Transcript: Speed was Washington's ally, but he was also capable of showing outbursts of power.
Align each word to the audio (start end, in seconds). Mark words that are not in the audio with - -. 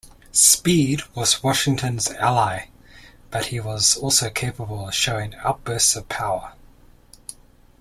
Speed 0.31 1.03
was 1.15 1.43
Washington's 1.43 2.09
ally, 2.13 2.69
but 3.29 3.45
he 3.45 3.59
was 3.59 3.95
also 3.97 4.31
capable 4.31 4.87
of 4.87 4.95
showing 4.95 5.35
outbursts 5.35 5.95
of 5.95 6.09
power. 6.09 6.53